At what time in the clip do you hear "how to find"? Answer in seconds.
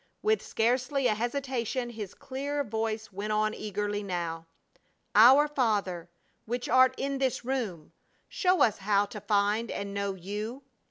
8.79-9.69